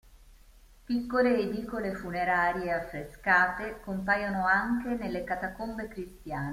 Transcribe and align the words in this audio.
Piccole 0.83 1.37
edicole 1.37 1.93
funerarie 1.93 2.71
affrescate 2.73 3.81
compaiono 3.81 4.47
anche 4.47 4.95
nelle 4.99 5.23
catacombe 5.23 5.87
cristiane. 5.89 6.49